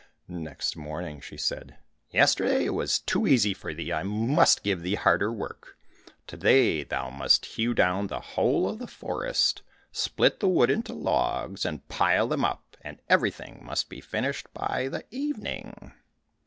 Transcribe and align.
Next 0.27 0.75
morning 0.75 1.21
she 1.21 1.37
said, 1.37 1.77
"Yesterday 2.09 2.65
it 2.65 2.73
was 2.73 2.97
too 2.97 3.27
easy 3.27 3.53
for 3.53 3.71
thee, 3.71 3.93
I 3.93 4.01
must 4.01 4.63
give 4.63 4.81
thee 4.81 4.95
harder 4.95 5.31
work. 5.31 5.77
To 6.25 6.35
day 6.37 6.83
thou 6.83 7.11
must 7.11 7.45
hew 7.45 7.75
down 7.75 8.07
the 8.07 8.19
whole 8.19 8.67
of 8.67 8.79
the 8.79 8.87
forest, 8.87 9.61
split 9.91 10.39
the 10.39 10.49
wood 10.49 10.71
into 10.71 10.93
logs, 10.95 11.65
and 11.67 11.87
pile 11.87 12.27
them 12.27 12.43
up, 12.43 12.75
and 12.81 12.99
everything 13.09 13.63
must 13.63 13.89
be 13.89 14.01
finished 14.01 14.51
by 14.55 14.87
the 14.87 15.05
evening." 15.11 15.93